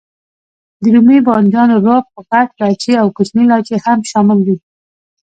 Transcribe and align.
د 0.81 0.83
رومي 0.93 1.17
بانجانو 1.27 1.75
روب، 1.85 2.05
غټ 2.31 2.49
لاچي 2.59 2.93
او 3.01 3.07
کوچنی 3.15 3.45
لاچي 3.51 3.75
هم 3.85 3.99
شامل 4.11 4.39
دي. 4.47 4.55